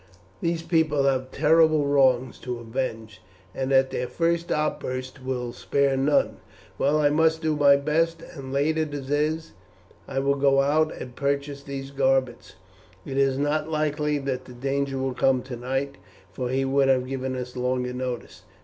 [0.41, 3.21] These people have terrible wrongs to avenge,
[3.53, 6.37] and at their first outburst will spare none.
[6.79, 9.51] Well, I must do my best, and late as it is
[10.07, 12.55] I will go out and purchase these garments.
[13.05, 15.99] It is not likely that the danger will come tonight,
[16.31, 18.41] for he would have given us longer notice.